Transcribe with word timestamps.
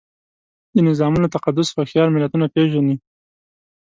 د 0.75 0.77
نظامونو 0.87 1.31
تقدس 1.35 1.67
هوښیار 1.75 2.07
ملتونه 2.11 2.45
پېژني. 2.53 2.95